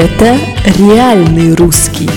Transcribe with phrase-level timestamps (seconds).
[0.00, 0.38] Это
[0.78, 2.08] реальный русский.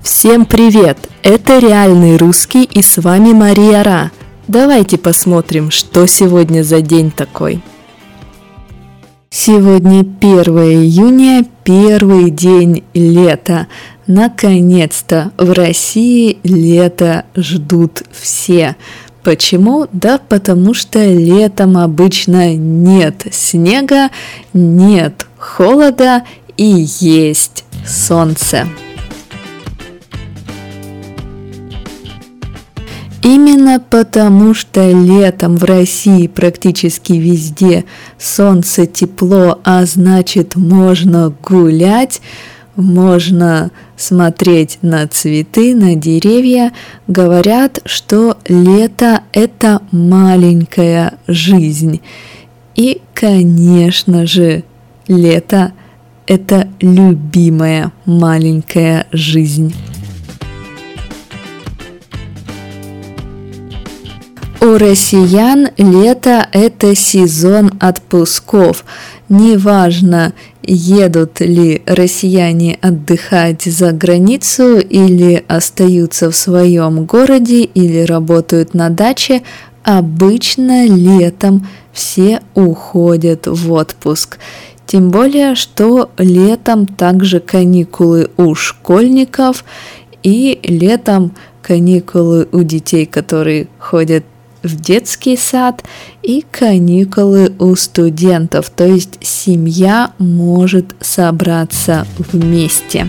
[0.00, 0.96] Всем привет!
[1.24, 4.12] Это реальный русский и с вами Мария Ра.
[4.46, 7.60] Давайте посмотрим, что сегодня за день такой.
[9.30, 13.66] Сегодня 1 июня, первый день лета.
[14.06, 18.76] Наконец-то в России лето ждут все.
[19.24, 19.88] Почему?
[19.90, 24.10] Да потому что летом обычно нет снега,
[24.52, 26.22] нет холода
[26.56, 28.68] и есть солнце.
[33.22, 37.84] Именно потому, что летом в России практически везде
[38.18, 42.22] солнце, тепло, а значит можно гулять,
[42.76, 46.72] можно смотреть на цветы, на деревья,
[47.08, 52.00] говорят, что лето– это маленькая жизнь.
[52.74, 54.64] И, конечно же,
[55.10, 55.72] лето–
[56.26, 59.74] это любимая маленькая жизнь.
[64.60, 68.84] У россиян лето– это сезон отпусков.
[69.28, 70.32] Неважно,
[70.62, 79.42] едут ли россияне отдыхать за границу или остаются в своем городе или работают на даче,
[79.82, 84.38] обычно летом все уходят в отпуск.
[84.90, 89.64] Тем более, что летом также каникулы у школьников
[90.24, 91.32] и летом
[91.62, 94.24] каникулы у детей, которые ходят
[94.64, 95.84] в детский сад
[96.24, 103.06] и каникулы у студентов, то есть семья может собраться вместе.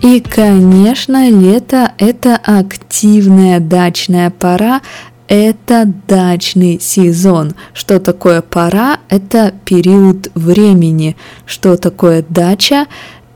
[0.00, 4.80] И, конечно, лето– это активная дачная пора,
[5.28, 7.52] это дачный сезон.
[7.74, 8.98] Что такое пора?
[9.08, 11.16] Это период времени.
[11.44, 12.86] Что такое дача?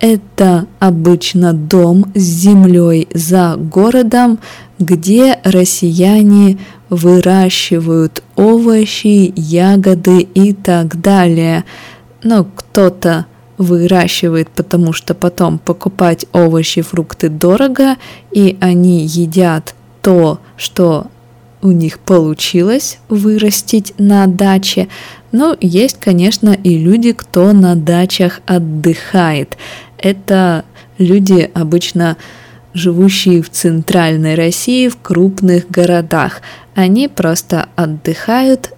[0.00, 4.40] Это обычно дом с землей за городом,
[4.80, 6.58] где россияне
[6.88, 11.64] выращивают овощи, ягоды и так далее.
[12.24, 13.26] Но кто-то
[13.58, 17.96] выращивает, потому что потом покупать овощи, фрукты дорого,
[18.32, 21.11] и они едят то, что
[21.62, 24.88] у них получилось вырастить на даче.
[25.30, 29.56] Но есть, конечно, и люди, кто на дачах отдыхает.
[29.96, 30.64] Это
[30.98, 32.16] люди обычно
[32.74, 36.42] живущие в центральной России, в крупных городах.
[36.74, 38.72] Они просто отдыхают,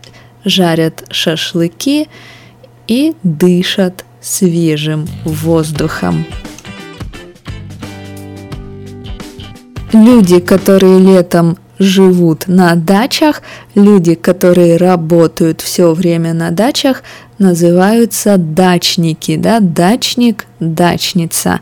[0.44, 2.08] жарят шашлыки
[2.86, 6.26] и дышат свежим воздухом.
[9.92, 13.42] Люди, которые летом живут на дачах,
[13.74, 17.02] люди, которые работают все время на дачах,
[17.38, 21.60] называются дачники, да, дачник, дачница.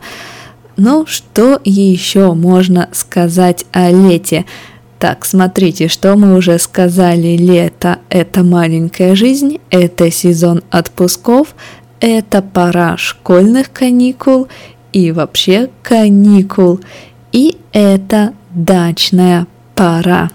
[0.77, 4.45] Ну, что еще можно сказать о лете?
[4.99, 7.35] Так, смотрите, что мы уже сказали.
[7.35, 11.55] Лето– это маленькая жизнь, это сезон отпусков,
[11.99, 14.47] это пора школьных каникул
[14.93, 16.79] и вообще каникул.
[17.33, 19.47] И это дачная
[19.83, 20.29] пора.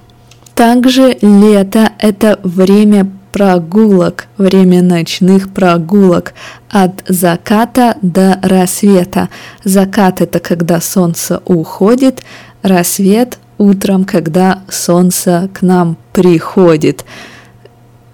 [0.54, 6.34] Также лето– это время прогулок, время ночных прогулок
[6.68, 9.28] от заката до рассвета.
[9.64, 12.22] Закат– это когда солнце уходит,
[12.62, 17.06] рассвет– утром, когда солнце к нам приходит.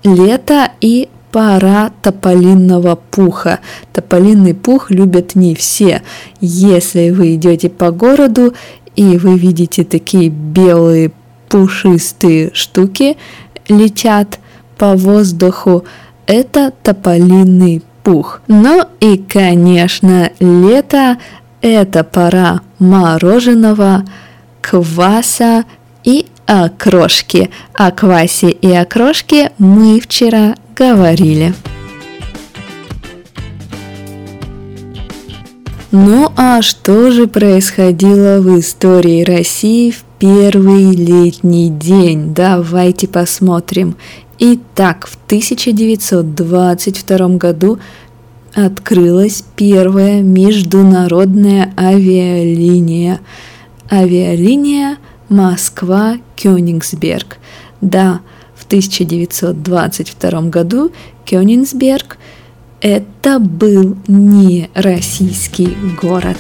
[0.05, 3.59] Лето и пора тополинного пуха.
[3.93, 6.03] Тополинный пух любят не все.
[6.41, 8.55] Если вы идете по городу
[8.97, 11.11] и вы видите такие белые
[11.55, 13.17] пушистые штуки
[13.69, 14.41] летят
[14.77, 15.85] по воздуху,
[16.27, 18.41] это тополиный пух.
[18.49, 21.19] Ну и, конечно, лето–
[21.61, 24.05] это пора мороженого,
[24.61, 25.65] кваса
[26.03, 27.51] и окрошки.
[27.75, 31.55] О квасе и окрошке мы вчера говорили.
[35.93, 42.33] Ну а что же происходило в истории России в первый летний день?
[42.33, 43.95] Давайте посмотрим.
[44.39, 47.79] Итак, в 1922 году
[48.55, 53.21] открылась первая международная авиалиния.
[53.91, 54.97] Авиалиния
[55.29, 57.37] Москва-Кёнигсберг.
[57.83, 58.23] Да,
[58.57, 60.91] в 1922 году
[61.27, 62.17] Кёнигсберг–
[62.81, 66.39] это был не российский город.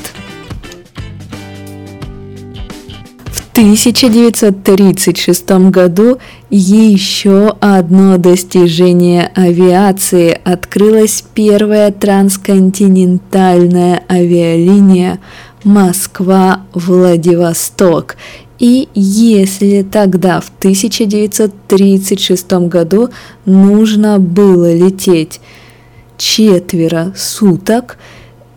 [3.54, 6.18] 1936 году
[6.50, 15.20] еще одно достижение авиации открылась первая трансконтинентальная авиалиния
[15.62, 18.16] Москва-Владивосток.
[18.58, 23.10] И если тогда, в 1936 году,
[23.44, 25.40] нужно было лететь
[26.18, 27.98] четверо суток,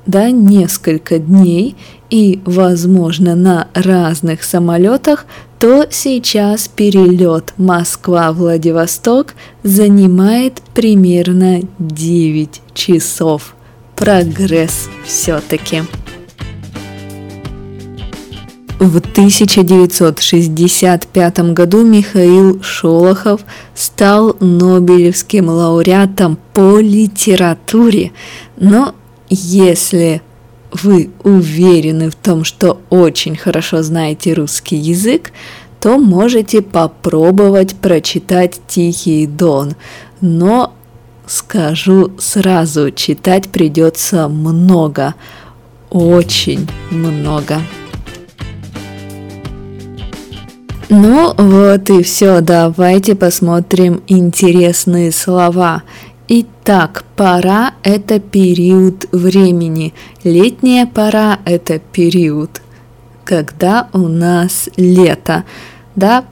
[0.07, 1.75] да, несколько дней
[2.09, 5.25] и, возможно, на разных самолетах,
[5.59, 9.33] то сейчас перелет Москва-Владивосток
[9.63, 13.55] занимает примерно 9 часов.
[13.95, 15.83] Прогресс все-таки.
[18.79, 23.41] В 1965 году Михаил Шолохов
[23.73, 28.11] стал Нобелевским лауреатом по литературе,
[28.55, 28.93] но
[29.29, 30.21] если
[30.71, 35.31] вы уверены в том, что очень хорошо знаете русский язык,
[35.79, 39.75] то можете попробовать прочитать «Тихий Дон»,
[40.21, 40.73] но
[41.27, 45.13] скажу сразу, читать придется много,
[45.89, 47.59] очень много.
[50.89, 55.83] Ну вот и все, давайте посмотрим интересные слова.
[56.69, 59.93] Итак, пора– это период времени.
[60.25, 62.61] Летняя пора– это период,
[63.23, 65.45] когда у нас лето.
[65.95, 66.25] Да,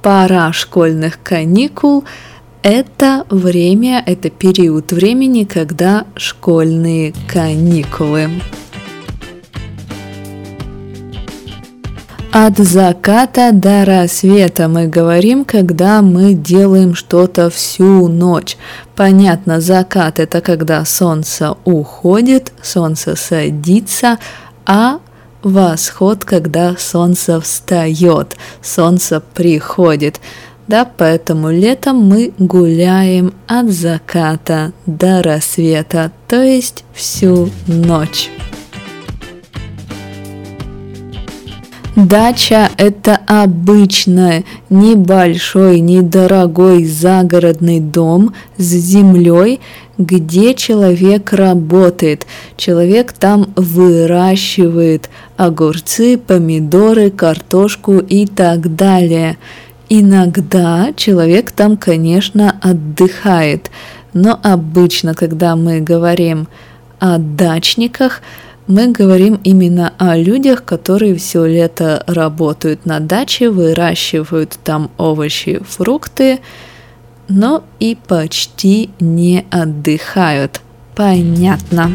[0.00, 2.04] пора школьных каникул–
[2.62, 8.30] это время, это период времени, когда школьные каникулы.
[12.34, 18.56] От заката до рассвета мы говорим, когда мы делаем что-то всю ночь.
[18.96, 24.16] Понятно, закат это когда солнце уходит, солнце садится,
[24.64, 25.00] а
[25.42, 30.18] восход, когда солнце встает, солнце приходит.
[30.68, 38.30] Да, поэтому летом мы гуляем от заката до рассвета, то есть всю ночь.
[41.94, 49.60] Дача– это обычный, небольшой, недорогой загородный дом с землей,
[49.98, 52.26] где человек работает.
[52.56, 59.36] Человек там выращивает огурцы, помидоры, картошку и так далее.
[59.90, 63.70] Иногда человек там, конечно, отдыхает,
[64.14, 66.48] но обычно, когда мы говорим
[67.00, 68.22] о дачниках–
[68.66, 76.40] мы говорим именно о людях, которые все лето работают на даче, выращивают там овощи, фрукты,
[77.28, 80.60] но и почти не отдыхают.
[80.94, 81.92] Понятно.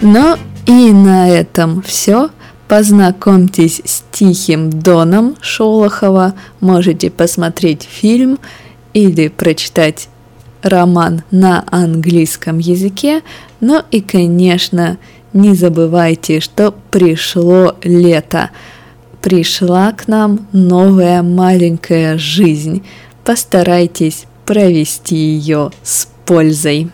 [0.00, 2.30] Но и на этом все.
[2.68, 8.38] Познакомьтесь с Тихим Доном Шолохова, можете посмотреть фильм
[8.94, 10.08] или прочитать
[10.64, 13.22] роман на английском языке,
[13.60, 14.98] но и, конечно,
[15.32, 18.50] не забывайте, что пришло лето.
[19.20, 22.82] Пришла к нам новая маленькая жизнь.
[23.24, 26.90] Постарайтесь провести ее с пользой.